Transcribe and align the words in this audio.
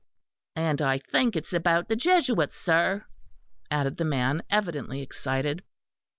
"And 0.55 0.81
I 0.81 0.97
think 0.97 1.35
it 1.35 1.45
is 1.45 1.53
about 1.53 1.87
the 1.87 1.95
Jesuits, 1.95 2.55
sir," 2.57 3.05
added 3.69 3.97
the 3.97 4.03
man, 4.03 4.41
evidently 4.49 5.03
excited. 5.03 5.63